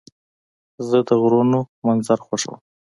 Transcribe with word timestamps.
زه 0.87 0.97
د 1.07 1.09
غرونو 1.21 1.59
منظر 1.85 2.19
خوښوم. 2.25 2.59